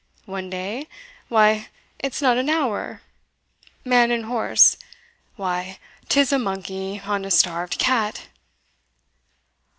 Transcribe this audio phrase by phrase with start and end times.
[0.25, 0.87] One day?
[1.29, 1.69] why,
[1.99, 3.03] it's not an hour
[3.85, 4.75] Man and horse?
[5.35, 5.77] why,
[6.09, 8.23] 'tis a monkey on a starved cat!"